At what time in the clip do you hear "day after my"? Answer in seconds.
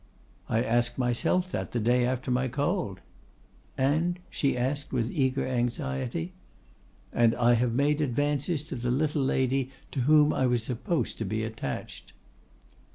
1.79-2.47